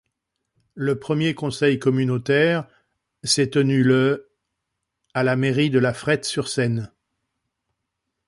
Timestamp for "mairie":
5.35-5.69